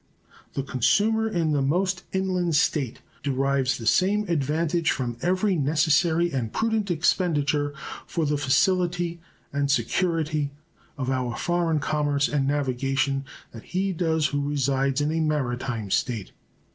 The 0.53 0.63
consumer 0.63 1.27
in 1.27 1.51
the 1.51 1.61
most 1.61 2.01
inland 2.11 2.55
State 2.55 3.01
derives 3.21 3.77
the 3.77 3.85
same 3.85 4.25
advantage 4.27 4.89
from 4.89 5.15
every 5.21 5.55
necessary 5.55 6.31
and 6.33 6.51
prudent 6.51 6.89
expenditure 6.89 7.75
for 8.07 8.25
the 8.25 8.35
facility 8.39 9.21
and 9.53 9.69
security 9.69 10.49
of 10.97 11.11
our 11.11 11.37
foreign 11.37 11.77
commerce 11.77 12.27
and 12.27 12.47
navigation 12.47 13.25
that 13.51 13.61
he 13.77 13.93
does 13.93 14.25
who 14.29 14.41
resides 14.41 15.01
in 15.01 15.11
a 15.11 15.19
maritime 15.19 15.91
State. 15.91 16.31